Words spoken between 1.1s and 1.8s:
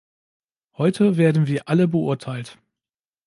werden wir